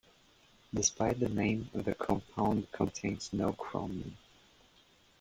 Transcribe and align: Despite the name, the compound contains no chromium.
Despite 0.73 1.19
the 1.19 1.29
name, 1.29 1.69
the 1.75 1.93
compound 1.93 2.71
contains 2.71 3.31
no 3.33 3.53
chromium. 3.53 4.17